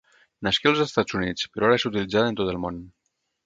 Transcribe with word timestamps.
Nasqué 0.47 0.69
als 0.71 0.81
Estats 0.85 1.17
Units, 1.19 1.47
però 1.53 1.69
ara 1.69 1.77
és 1.83 1.87
utilitzada 1.93 2.33
en 2.35 2.43
tot 2.43 2.53
el 2.59 2.61
món. 2.67 2.85